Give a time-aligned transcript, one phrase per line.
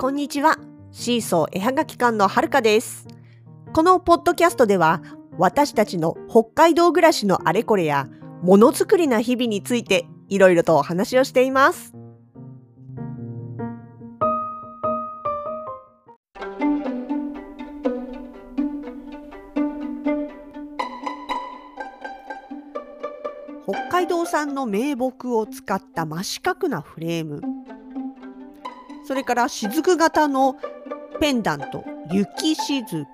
[0.00, 0.58] こんにちは。
[0.92, 3.08] シーソー絵はがき館のはるかです。
[3.72, 5.02] このポッドキャストでは、
[5.38, 8.06] 私たちの北海道暮らしのあれこれや、
[8.40, 11.94] ものづくりな日々について、いろいろとお話をしています。
[23.66, 27.57] 北海道産の名木を使った真四角なフレーム
[29.08, 30.56] それから雫型の
[31.18, 33.06] ペンダント雪雫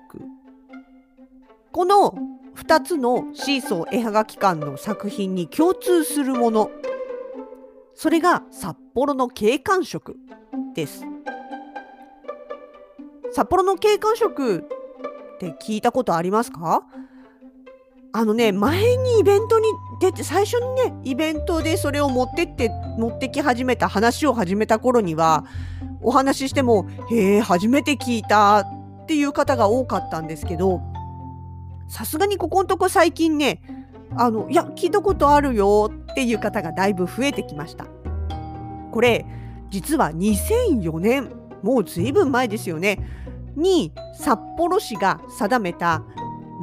[1.71, 2.13] この
[2.57, 6.69] 2つのシーソー絵はがき館の作品に共通するもの。
[7.93, 10.17] それが札幌の景観色
[10.73, 11.05] です。
[13.31, 14.65] 札幌の景観色
[15.35, 16.83] って聞いたことありますか？
[18.11, 25.45] あのね前にイベントに出て最初にねイベントでそれを持ってって持ってき始めた話を始めた頃には
[26.01, 28.59] お話ししても「へえ初めて聞いた」
[29.03, 30.81] っていう方が多かったんですけど
[31.87, 33.61] さすがにここのとこ最近ね
[34.15, 37.85] あのいや聞いたことあるよっていう方がだいぶ増えてきました。
[38.91, 39.25] これ
[39.69, 41.29] 実は2004年
[41.61, 42.99] もうずいぶん前ですよね
[43.57, 46.03] に札幌市が定めた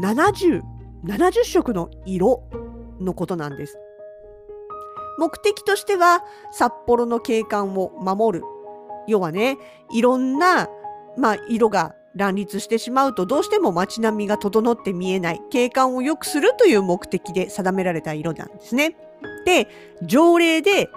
[0.03, 0.63] 70
[1.05, 2.43] 70色の色
[3.05, 3.79] のことなんです。
[5.19, 8.45] 目的としては札幌の景観を守る。
[9.07, 9.59] 要はね、
[9.93, 10.69] いろんな、
[11.17, 18.97] まあ、色が乱立してしまうとどうしても街並みが整って見えない景観を良くするという目的で定められた色なんですね。
[19.45, 19.69] で、
[20.03, 20.89] 条例で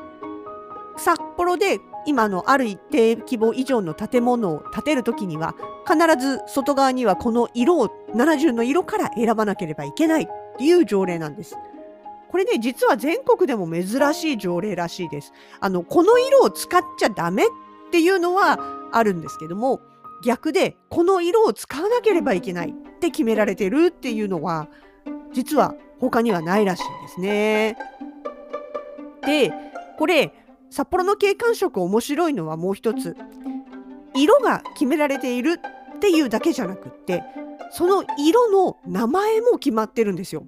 [0.97, 5.55] 札幌で今のある一定規模以上の建物を建てるときには
[5.87, 11.55] 必ず外側にはこの色を70の色から選ばなければいけないっていう条例なんです。
[12.29, 15.33] これね実は全国でも珍しい条例らしいです。
[15.59, 17.47] あのこの色を使っちゃダメっ
[17.91, 18.59] ていうのは
[18.91, 19.81] あるんですけども
[20.23, 24.67] 逆でこの色を使わなければいけないって決められてるっていうのは
[25.33, 27.77] 実は他にはないらしいんですね。
[29.25, 29.51] で
[29.97, 30.33] これ
[30.69, 33.15] 札幌の景観色面白いのはもう一つ
[34.13, 35.59] 色が決められている
[35.95, 37.23] っていうだけじゃなくって
[37.71, 40.45] その色の名前も決まってるんですよ。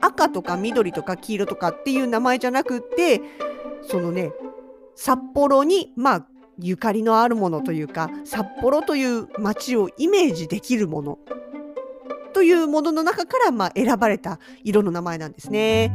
[0.00, 3.20] 赤とか緑とか黄色とかっていう名前じゃなくって
[3.82, 4.32] そのね
[4.94, 6.26] 札幌にまあ
[6.60, 11.18] ゆかりのあるものというか札幌という街をイメージできるもの
[12.32, 15.92] というものの中からまあ選ばれた色の名前なんですね。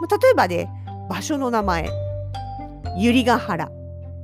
[0.00, 0.70] ま例えばね
[1.08, 1.90] 場所の名前
[2.96, 3.70] 百合ヶ原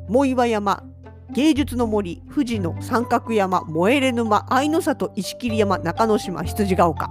[0.09, 0.85] 藻岩山
[1.31, 7.09] 芸術の森富士の三角山燃えれ沼愛の里石切山中之島羊ヶ丘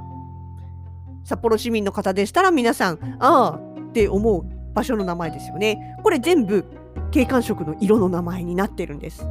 [1.24, 5.98] 札幌市民の方でしたら皆さんああって思う場所の名前ですよね。
[6.04, 6.66] これ全部
[7.12, 9.26] 景観色の色の名前になってるんです。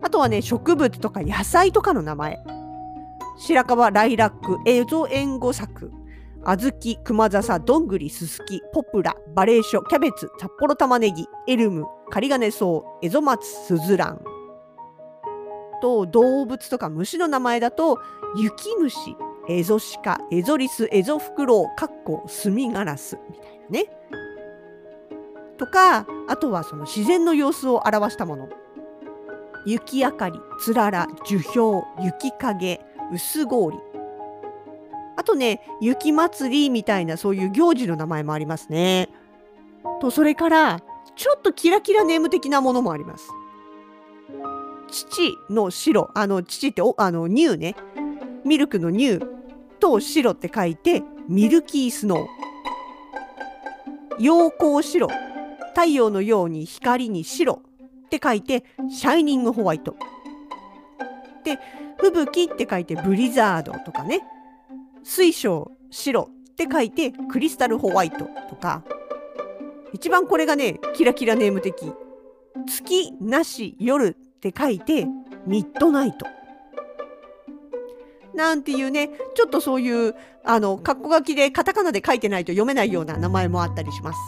[0.00, 2.38] あとはね植物とか野菜とかの名前。
[3.38, 5.92] 白樺ライラックエゾエンゴ作。
[6.44, 14.20] 小豆、熊笹、どんぐり、すすき、ポプラ、バレーショ、キャベツ、札幌玉ねぎ、エルム、カリガネソウ、エゾマツ、スズラン。
[15.82, 17.98] と、動物とか虫の名前だと、
[18.36, 19.16] 雪虫、
[19.48, 23.86] エゾシカ、エゾリス、エゾフクロウ、カッコ、スミガラス、みたいなね。
[25.56, 28.48] とか、あとはその自然の様子を表したもの。
[29.64, 33.78] 雪明かり、つらら、樹氷、雪影、薄氷。
[35.16, 39.08] あとね、雪祭りみたいなそういう行事の名前もありますね。
[40.00, 40.80] と、それから、
[41.16, 43.30] ちょっとキラキラネーム的なものもあります。
[44.88, 47.74] 父の白、あの、父ってお、あの、乳ね。
[48.44, 49.20] ミルクの乳
[49.78, 54.22] と白って書いて、ミルキースノー。
[54.22, 55.08] 陽光白。
[55.74, 57.62] 太陽のように光に白
[58.06, 59.96] って書いて、シャイニングホワイト。
[61.44, 61.58] で、
[61.98, 64.22] 吹雪って書いてブリザードとかね。
[65.08, 68.82] 水晶白って書いてクリスタルホワイトとか
[69.94, 71.92] 一番これがねキラキラネーム的
[72.66, 75.06] 月なし夜って書いて
[75.46, 76.26] ミッドナイト
[78.38, 80.14] なんていうねちょっとそういう
[80.44, 84.18] あの括弧書きでカタカナで書いてないと読めないような名前もあったりします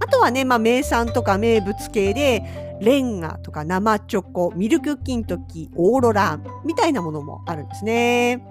[0.00, 2.42] あとはね、まあ、名産とか名物系で
[2.80, 8.44] レンガとか生チョコミルク金時オーロラみたいなものもあるんですね。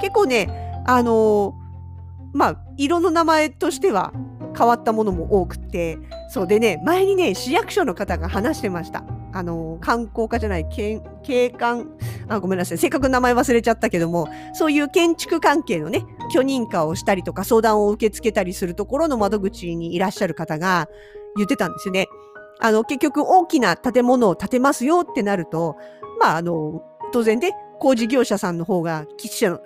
[0.00, 1.54] 結構ね、あの、
[2.32, 4.12] まあ、色の名前としては
[4.56, 5.98] 変わったものも多くて、
[6.28, 9.04] そうでね、前にね、市役所の方が話してました。
[9.32, 11.88] あの、観光課じゃない、景観、
[12.28, 20.88] あ、ごめんなさい、せっかく名前忘れちゃったけども、そういう建築関係のね、許認可をしたりとか相談を受け付けたりするところの窓口にいらっしゃる方が
[21.36, 22.08] 言ってたんですよね。
[22.60, 25.76] あの、結局大きな建物を建てますよってなると、
[26.20, 26.82] まあ、あの、
[27.12, 29.06] 当然で、工事業者さんの方が、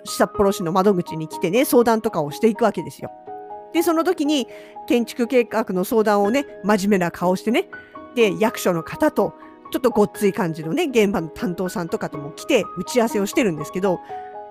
[0.05, 3.11] 札幌市の窓口に来てね、相談とかをしていくわけですよ。
[3.73, 4.47] で、その時に、
[4.87, 7.69] 建築計画の相談をね、真面目な顔してね、
[8.15, 9.33] で、役所の方と、
[9.71, 13.99] ちょっとごっつい感じのね、現場の担当さんとかとも来て、打ち合わせをしてるんですけど、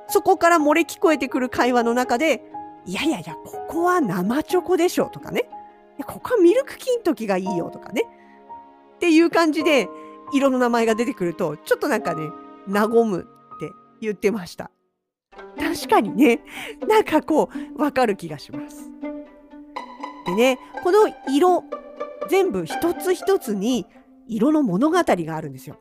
[0.08, 2.42] そこから漏れ聞こえてくる会話の中で、
[2.84, 5.48] いやいやいや、ここは生チョコでしょとかね。
[5.98, 8.02] いやここはミルク金時がいいよとかね。
[8.96, 9.88] っていう感じで、
[10.32, 12.28] 色の名前が出てくると、ちょっとなんかね、
[12.68, 13.22] 和むっ
[13.58, 14.70] て言ってました。
[15.58, 16.40] 確かにね、
[16.86, 18.90] なんかこう、わかる気がします。
[20.26, 21.64] でね、この色、
[22.28, 23.86] 全部一つ一つに
[24.28, 25.78] 色の物語があるんですよ。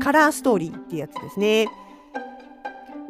[0.00, 1.68] カラーストーリーってやつですね。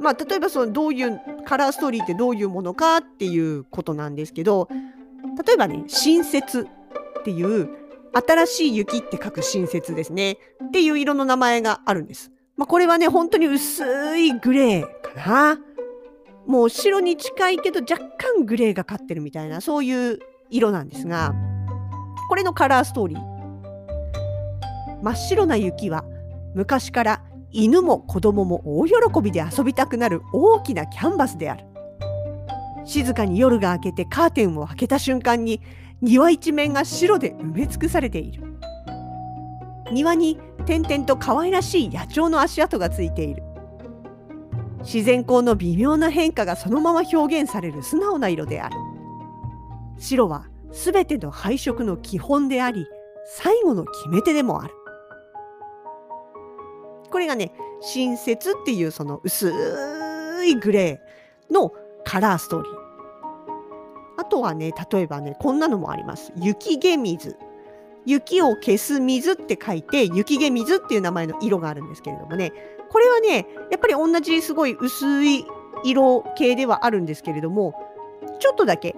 [0.00, 4.67] まあ、例えばそのどういうカラーストーリーってどういうものかっていうことなんですけど
[5.46, 7.69] 例えばね新雪っていう
[8.14, 12.32] 新しい雪って書く新雪ですねっていう色の名前があるんです。
[12.56, 15.58] まあ、これはね本当に薄いグレーかな。
[16.46, 20.19] もう白に近いけど若干グレーがかってるみたいなそういう
[20.49, 21.34] 色なんですが
[22.28, 23.39] これのカラーストーリー
[25.02, 26.05] 真っ白な雪は
[26.55, 31.64] 昔から犬も子供も大喜びで遊びたくなる大きなキャンバスである。
[32.85, 35.61] 静かに夜が明けてカーテンを開けた瞬間に
[36.00, 38.44] 庭一面が白で埋め尽くされている。
[39.93, 43.43] 庭に点々と可愛らしい野鳥の足跡がついている。
[44.81, 48.76] 自然光の微妙な変化がそのまま表現される素直な色である。
[49.99, 52.87] 白は全ての配色の基本であり
[53.37, 54.75] 最後の決め手でもある。
[57.10, 59.52] これがね、新雪っていうその薄
[60.46, 61.72] いグレーの
[62.04, 62.72] カラーストーリー。
[64.18, 66.32] あとはね、例えばね、こんなのもあります。
[66.36, 67.36] 雪毛水。
[68.06, 72.52] 雪を消す水って書いて、雪毛水っていう名前の色があるんですけれどもね、
[72.90, 75.44] これはね、やっぱり同じすごい薄い
[75.84, 77.74] 色系ではあるんですけれども、
[78.38, 78.96] ちょっとだけ、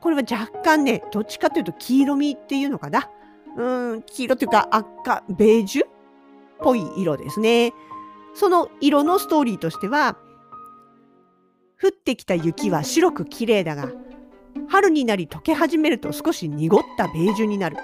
[0.00, 3.10] これは若干ね、どっちかというと黄色みっていうのかな。
[3.56, 5.93] うん、黄色というか赤、ベージュ
[6.60, 7.72] ぽい色ですね。
[8.34, 10.16] その色のストーリーとしては、
[11.82, 13.90] 降ってきた雪は白く綺麗だが、
[14.68, 17.76] 春になり溶け始めると少し濁ったベージュになる。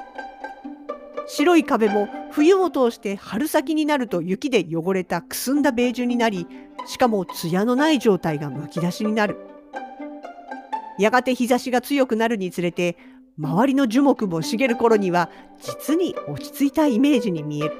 [1.26, 6.46] 白い壁も冬を通して春先になると雪で汚れたくすんだベージュになり、
[6.86, 9.38] しかも艶のない状態がむき出しになる。
[10.98, 12.96] やがて日差しが強くなるにつれて、
[13.38, 15.30] 周りの樹木も茂る頃には
[15.60, 17.72] 実に落ち着いたイメージに見える。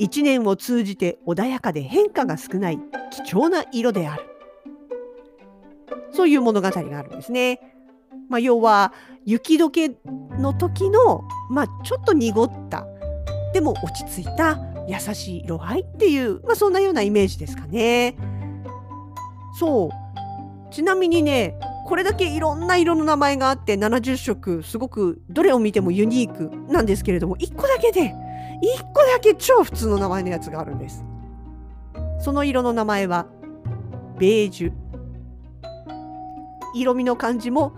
[0.00, 2.78] 一年を通じて穏やかで変化が少ない
[3.24, 4.24] 貴重な色である。
[6.10, 7.60] そういう物語があるんですね。
[8.30, 8.94] まあ、要は
[9.26, 9.96] 雪解け
[10.38, 12.86] の時の、まあ、ちょっと濁った
[13.52, 14.58] でも落ち着いた
[14.88, 18.16] 優しい色合いっていう、まあ、そんなようなイメージですかね。
[19.58, 28.14] そうちなみにねこれだけいろんな色の名前があって70色すごくどれを見てもユニークなんですけれども1個だけで
[28.62, 31.04] 1個だけ超普通の名前のやつがあるんです。
[32.20, 33.26] その色の名前は
[34.18, 34.72] ベージュ。
[36.74, 37.72] 色味の感じも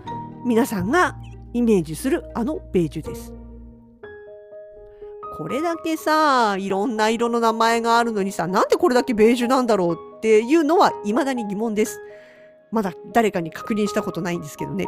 [0.45, 1.15] 皆さんが
[1.53, 3.33] イメージするあのベージュです。
[5.37, 11.99] これだけさ、いろんな色の名前があるのにさ、なんでこれだけベージュなんだろうっていうのは未だに疑問です。
[12.71, 14.87] まだ誰かに確認したことないんですけどね。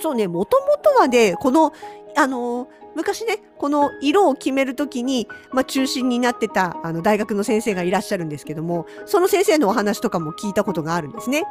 [0.00, 1.72] そうね、もともとはね、この、
[2.16, 11.44] あのー、昔ね、この色を決めるときに、まあ、中心になってたあの大学の先生がいらっしゃるんですけども、その先生のお話とかも聞いたことがあるんですね。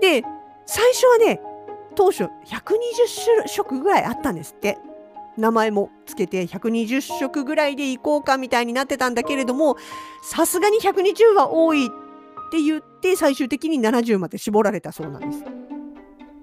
[0.00, 0.22] で、
[0.66, 1.40] 最初はね、
[1.94, 4.78] 当初120色ぐらいあったんですって。
[5.36, 9.76] 名前もつけて120色ぐらいでいこうかみたいになってたんだけれども、
[10.22, 11.88] さすがに120は多いっ
[12.52, 15.44] て言って最終的に70まで絞られたそうなんです。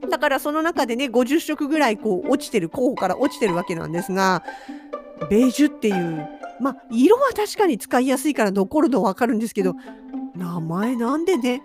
[0.10, 4.44] だからその中でね、50色ぐらいこう落ちてる、候補から落ちてるわけなんですが、
[5.30, 6.28] ベージュっていう、
[6.60, 9.76] まあ、色は確かに使いやすいから残るのわかるんですけど、
[10.36, 11.64] 名前なんでね、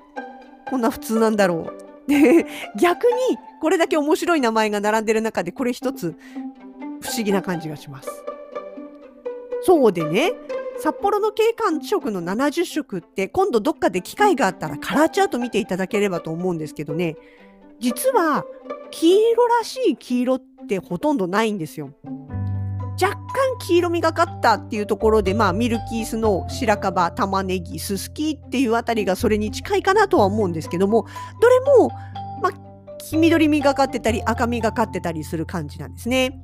[0.68, 1.72] こんな普通なんだろ
[2.06, 2.10] う。
[2.10, 2.46] で、
[2.78, 6.14] 逆にこれだけ面白い名前が並んでる中で、これ一つ
[7.00, 8.10] 不思議な感じがします。
[9.62, 10.32] そうでね、
[10.78, 17.16] 札幌の景観色の70色って今度どっかで機会があったらカラーチャート見ていただければと思うんですけどね
[17.80, 18.44] 実は
[18.90, 21.90] 黄色らしい黄色ってほとんどないんですよ。
[23.00, 31.06] 若干黄色みがかったっていうところで、まあ、ミルキースの白樺、玉ねぎ、ススキっていうあたりがそれに近いかなとは思うんですけども、
[31.42, 31.90] どれも、
[32.42, 32.52] まあ、
[32.98, 36.40] 黄緑みがかってたり赤みがかってたりする感じなんですね。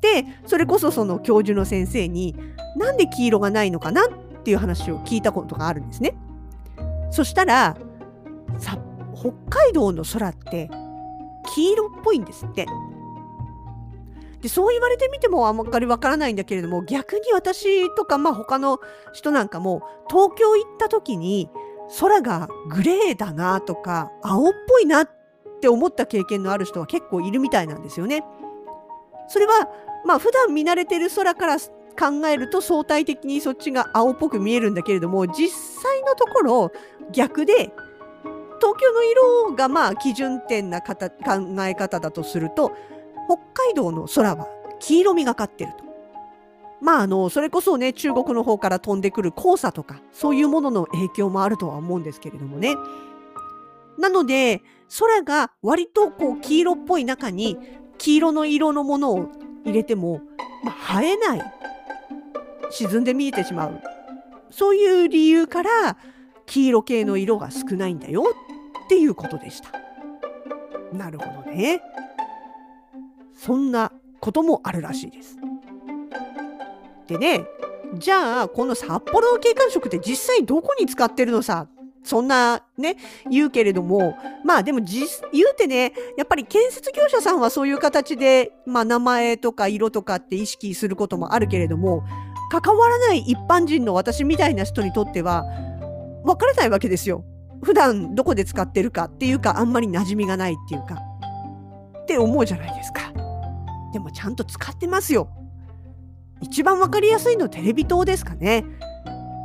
[0.00, 2.34] でそれこそその教授の先生に
[2.76, 6.14] なんで黄色がないのかなっていう話を聞いたことがあるんですね。
[7.10, 7.76] そしたら
[9.20, 10.70] 北海道の空って
[11.54, 12.66] 黄色っぽいんですって。
[14.40, 18.80] でそう言われてみてもあんまりわからないんだけれども逆に私とか、まあ、他の
[19.12, 21.50] 人なんかも東京行った時に
[21.98, 25.10] 空がグレーだなとか青っぽいなっ
[25.60, 28.24] て思った経験のある人は結構いるみたいなんですよね。
[29.28, 29.68] それは
[30.06, 36.72] まあ普段見慣れてる空から考えると相対的にそっちが青っぽく見えるんだけれども実際のところ
[37.12, 37.72] 逆で
[38.70, 40.94] 東京の色がまあ基準点な考
[41.64, 42.72] え方だとすると
[43.26, 44.46] 北海道の空は
[44.78, 45.84] 黄色みがかってると。
[46.80, 52.76] まああのそれこそね中国の方から飛んでくる黄砂とかそういうものの影響もあるとは思うんですけれどもね。
[53.98, 54.62] なので
[54.98, 57.58] 空が割とこう黄色っぽい中に
[57.98, 59.28] 黄色の色のものを
[59.64, 60.22] 入れても、
[60.64, 61.42] まあ、映えない
[62.70, 63.80] 沈んで見えてしまう
[64.50, 65.98] そういう理由から
[66.46, 68.24] 黄色系の色が少ないんだよ
[68.90, 69.70] っていうことでした。
[70.92, 71.80] なるほどね。
[73.32, 75.36] そんなこともあるらしいです。
[77.06, 77.46] でね、
[77.94, 81.68] じゃあこの札幌の景観色って実際どこに使ってるのさ？
[82.02, 82.96] そんなね
[83.30, 92.02] 言うけれどもまあでも言うてねやっぱり建設業者さんはそういう形で、まあ、名前とか色とかって意識することもあるけれども
[92.50, 95.44] 関わらない一般人の私みたいな人にとっては
[96.24, 97.24] 分からないわけですよ。
[97.62, 100.96] 普段どこで使ってるかっていうかあんまり馴染みがないっていうか
[102.02, 103.12] って思うじゃないですか。
[103.92, 105.28] でもちゃんと使ってますよ。
[106.40, 108.64] 一番分かりやすいのテレビ塔ですかね。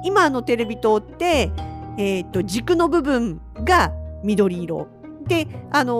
[0.05, 1.51] 今のテレビ塔って、
[1.97, 3.91] えー、と軸の部分が
[4.23, 4.87] 緑色
[5.27, 5.93] であの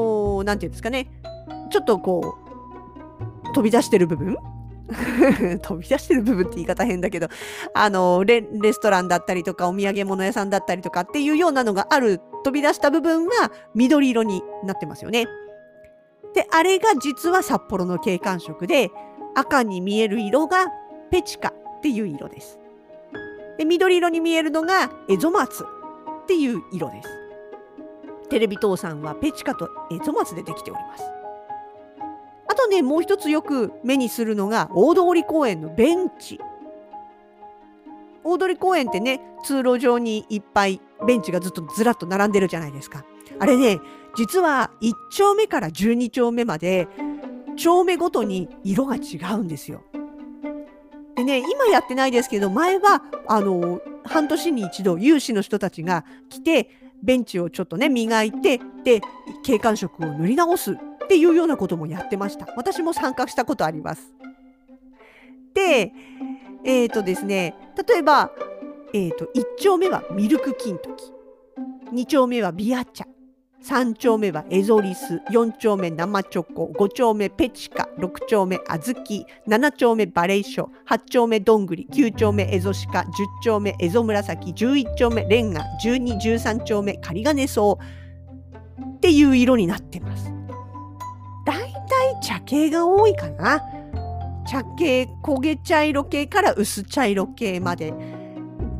[0.43, 1.09] ー、ていうんですかね
[1.71, 2.35] ちょっとこ
[3.49, 4.37] う飛び出してる部分
[5.61, 7.27] 飛び出してる部分って言い方変だけど
[7.73, 15.27] あのレレストランだったりとかお土産物屋さんだったりとかっていうようなのがある飛び出した部分は緑色になってますよね。
[16.33, 18.91] であれが実は札幌の景観色で
[19.35, 20.67] 赤に見える色が
[21.09, 22.59] ペチカっていう色です。
[23.57, 27.09] で緑色に見えるのがエゾマツっていう色です。
[28.29, 31.03] テレビ塔さんはペチカとエゾマツでできております。
[32.65, 36.39] とねもう一つよく目にするのが大通公園のベンチ。
[38.23, 43.05] 大通公園ってね通路上にいっぱいベンチがずっとずらっと並んでるじゃないですか。
[43.39, 43.79] あれね
[44.17, 46.87] 実は1丁目から12丁目まで
[47.55, 49.83] 丁目ごとに色が違うんですよ。
[51.15, 56.69] でね今やってないですけど前はあの半年に一度有志の人たちが来て
[57.03, 59.01] ベンチをちょっとね磨いてで
[59.43, 62.47] 景観色を塗り直すっていうようなこともやってました。
[62.57, 64.13] 私も参加したことあります。
[65.53, 65.93] で
[66.63, 67.55] えっ、ー、とですね
[67.87, 68.31] 例えば、
[68.93, 71.13] えーと、1丁目はミルク金時
[71.93, 73.05] 2丁目はビア茶。
[73.63, 83.05] 3丁目はエゾリス、4丁目生チョコ、5丁目ペチカ、6丁目小豆、7丁目バレイショ、8丁目どんぐり、9丁目エゾシカ、10
[83.43, 88.87] 丁目エゾ紫、11丁目レンガ、12、13丁目カリガネソウ。
[88.97, 90.34] っていう色になってます。
[92.25, 93.61] 茶系が多いかな。
[94.47, 97.93] 茶系、焦げ茶色系から薄茶色系まで。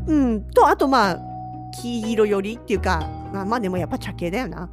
[0.07, 1.19] うん、と、あとまあ、
[1.79, 4.69] 黄色よりっていうか、まあまあでもやっぱ茶系だよな。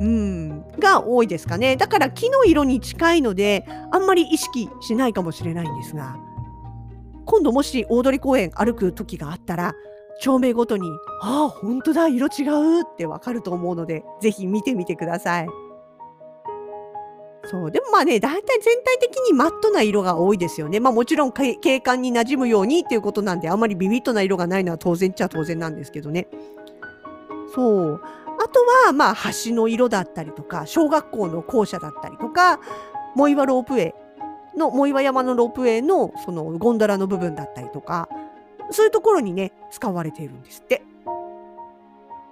[0.00, 1.76] うん、が多いですかね。
[1.76, 6.16] だから木の色に近いので、あんまり意識しないかもしれないんですが、
[7.24, 9.74] 今度もし大通公園歩く時があったら、
[10.20, 10.88] 照明ごとに、
[11.22, 15.61] ああ、本当だ、色違うってわかると思うので、ぜひ見てみてください。
[17.44, 17.70] そう。
[17.70, 20.80] でもまあね、大体全体的にマットな色が多いですよね。
[20.80, 26.28] まあもちろん景観に馴染むようにっていうことなんで、あまりビビッとな色がないのは当然っちゃ当然なんですけどね。
[27.54, 28.00] そう。
[28.38, 32.58] あとは、まあ、橋の色だったりとか、小学校の校舎だったりとか、
[33.14, 38.08] 藻岩ロープウェイの、藻岩山のロープウェイの、その、ゴンドラの部分だったりとか、
[38.70, 40.82] そういうところにね、使われているんですって。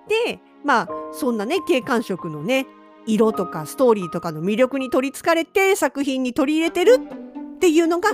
[0.08, 2.66] で、まあ、そんなね、景観色のね、
[3.06, 6.98] 色とかストーリーとかの魅力に取りつかれて作品に取り入れてる
[7.56, 8.10] っていうのが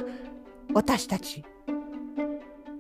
[0.73, 1.45] 私たち。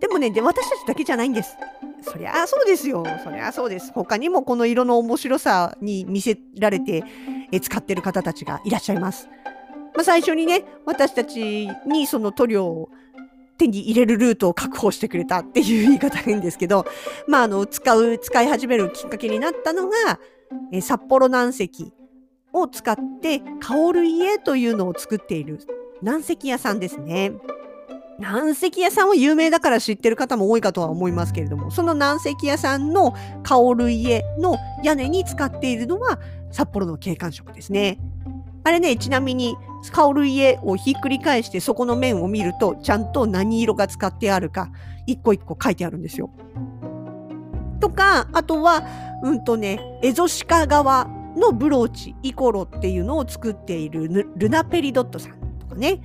[0.01, 1.57] でもね、で私たちだけじゃないんです。
[2.03, 3.05] そりゃあそうですよ。
[3.25, 3.93] そりゃあそうです。
[3.93, 7.05] 他にもこの色の面白さに見せられて
[7.53, 9.29] え使ってる方たちがいらっしゃいます。
[9.95, 12.91] まあ、最初にね、私たちにその塗料を
[13.57, 16.85] 手に入れるルートを確保してくれたっていう言い方変ですけど、
[17.27, 20.21] まあ、あの、使う、使い始めるきっかけになったのが、
[20.73, 21.93] え札幌軟石
[22.53, 25.59] を使って香る家というのを作っている
[26.03, 27.33] 南石屋さんですね。
[28.19, 33.13] 南石屋さんは有名だから知ってる方も多いかとは思いますけれども、その南石屋さんの
[33.43, 36.19] 香る家の屋根に使っているのは
[36.51, 37.99] 札幌の景観色ですね。
[38.65, 39.57] あれね、ちなみに、
[39.93, 44.71] 香る家をひっくり返してそこの面を見ると、ちゃんと何色が使ってあるか、
[45.07, 46.31] 一個一個書いてあるんですよ。
[47.79, 48.83] とか、あとは、
[49.23, 51.07] うんとね、エゾシカ側
[51.37, 56.01] のブローチ、イコロっていうのを作っているルナペリドットさんとかね。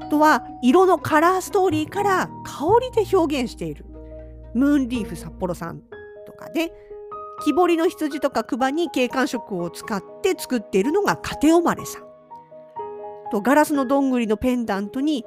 [0.00, 3.84] あとは、色のカラーストーリーから香りで表現している
[4.54, 5.80] ムーンリーフ札幌さん
[6.26, 6.72] とかで、
[7.44, 12.02] 木彫りの羊とか熊に景観色を使って作っているのがカテオマレさん。
[13.30, 15.24] とガラスのどんぐりのペンダントに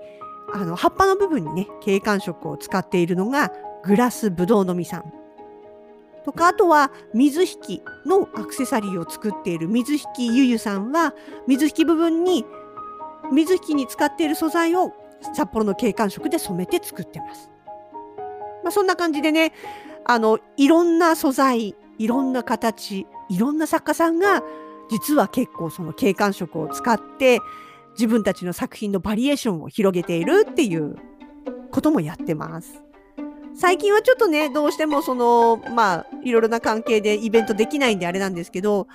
[0.53, 3.51] あの葉っぱの部分にね景観色を使っているのが
[3.83, 5.22] グラスブドウの実さん。
[6.25, 11.13] とかあとは水引のアクセサリーを作っている水引ゆゆさんは
[11.47, 12.45] 水引部分に
[13.31, 14.93] 水引に使っている素材を
[15.33, 17.49] 札幌の景観色で染めて作ってます。
[18.63, 19.53] まあ、そんな感じでね
[20.05, 24.41] あのいろんな素材いろんな形いろんな作家さんが
[24.89, 27.39] 実は結構その景観色を使って
[27.93, 30.95] 自分たちの作品のバリエーションを広げているっていう
[31.71, 32.83] こともやってます。
[33.55, 38.87] 最近はちょっとね、どうしてもその、まあ、いろいろな関係でイベントできないんであれなんですけど、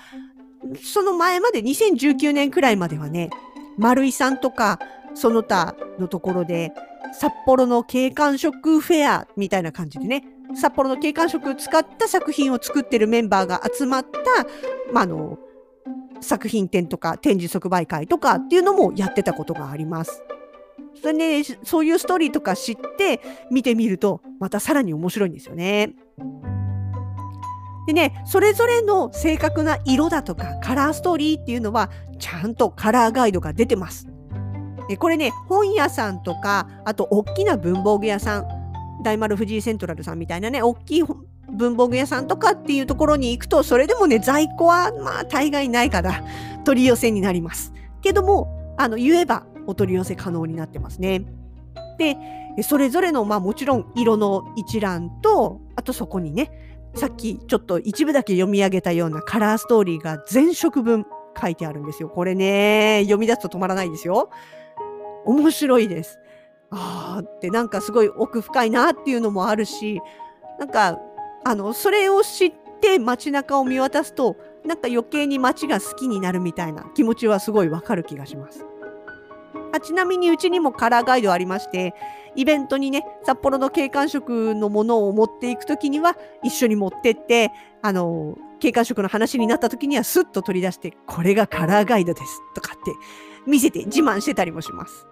[0.83, 3.31] その前まで2019年くらいまではね、
[3.77, 4.81] 丸井さんとか
[5.15, 6.73] その他のところで、
[7.12, 10.25] 札幌の景観色フェアみたいな感じでね、
[10.55, 14.19] 札幌の景観色を使った作品を作ってるメンバーが集まった、
[14.93, 15.38] まあ、あの、
[16.21, 20.25] 作品展とか展示即売会とかっていうのもやってたことがあります。
[21.00, 25.95] それね、そういうストーリーとか知って見てみると、またさらに面白いんですよね。
[27.87, 34.09] でね、それぞれの正確な色だとかカラーストーリーっていうのは、ちゃんとカラーガイドが出てます。
[34.99, 38.49] これね、本屋さんとか、あと大きな文房具屋さん、
[39.03, 41.05] 大丸藤井セントラルさんみたいなね、大きい
[41.51, 46.25] 文房具屋さんとかっていうところに行くと、それでもね、在庫はまあ大概ないから
[46.64, 47.73] 取り寄せになります。
[48.03, 51.24] けども、あの、言えばお取り寄せ可能になってますね。
[51.98, 52.16] で、
[52.62, 56.50] それぞれの、まあもちろん色の一覧と、あとそこにね、
[56.94, 61.04] さっきちょっと一部だけ読み上げたようなカラーストーリーが全色分
[61.40, 62.09] 書いてあるんですよ。
[62.09, 64.31] これね、読み出すと止まらないですよ。
[65.26, 66.18] 面白いです。
[66.70, 70.00] ああってなんかすごい奥深いなっていうのもあるし、
[70.59, 70.98] なんか
[71.44, 78.64] あの、それを知って街中を見渡すと、なんか余計に街が好きになるみたいな気持ちはすごいわかる気がします。
[79.72, 81.94] あちなみにうちにもカラーガイドありまして、
[82.37, 87.50] イベントにね、札幌の景観色のものを持っていくときには一緒に持ってって、
[87.83, 92.92] あの、景観色の話になったときにはスッと取り出して、これがカラーガイドですとかって
[93.46, 95.07] 見せて自慢してたりもします。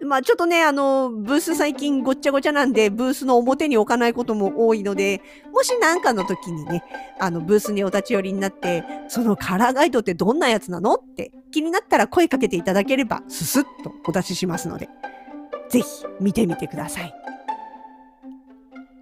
[0.00, 6.84] まあちょっとね、あの、ブース最近ごっちゃごちゃなんで、ブースの表に置かないことも多いので、もし何かの時にね、
[7.18, 14.88] あの、ブースにお立ち寄りになって、そのカラーガイドってどんなやつなのって気になったら声かけていただければ、ススッとお出ししますので、
[15.68, 15.86] ぜひ
[16.20, 17.14] 見てみてください。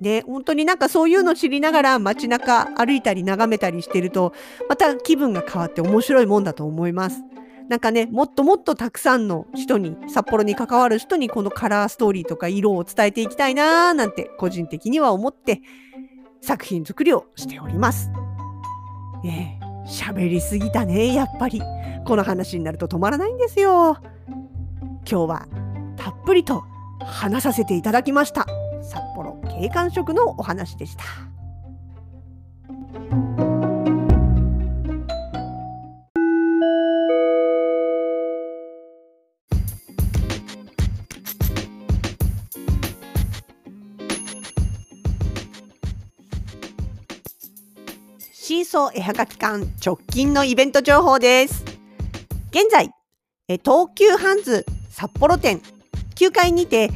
[0.01, 4.33] で、本当になんかそういうの知りながら街中歩いたり眺めたりしてると、
[4.69, 7.23] また気分が変わって面白いもんだと思います。
[7.69, 15.63] なんかね、もっともっとたくさんの人に、札幌に関わる人にこのカラーストーリーとか色を伝えていきたいなーなんて個人的には思って
[16.41, 18.11] 作品作りをしております。
[19.25, 21.63] ええ喋りすぎたね、やっぱり。
[22.05, 23.99] この話になると止まらないんですよ。
[25.09, 25.49] 今日は
[25.97, 26.65] たっぷりと
[27.01, 28.47] 話させていただきました。
[28.83, 31.36] 札幌景観色のお話でした。
[48.77, 51.65] シーソー絵はがき館直近のイベント情報です。
[52.51, 52.91] 現在、
[53.65, 55.63] 東急ハンズ札幌店
[56.15, 56.91] 9階にて、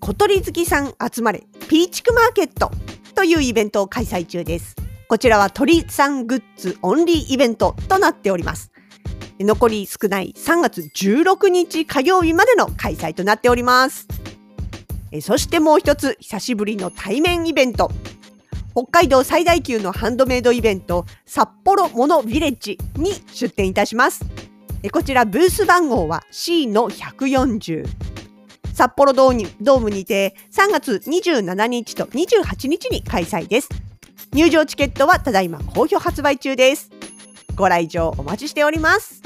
[0.00, 2.70] 小鳥好きさん集まれピーチクマーケット
[3.14, 4.74] というイベントを開催中です。
[5.06, 8.72] こちらは鳥さんグッズオンリーイベントとなっております。
[9.38, 14.08] 残り少ない3月16日火曜日までの開催となっております。
[15.20, 17.90] そしてもう一つ久しぶりの対面イベント
[18.74, 24.24] 北海道最大級のハンドメイドイベント札幌モノビレッジに出展いたします。
[24.90, 27.86] こちらブース番号は C の140
[28.74, 33.68] 札幌ドームにて3月27日と28日に開催です。
[34.32, 36.90] 入場チケットはただいま好評発売中です。
[37.54, 39.21] ご来場お待ちしております。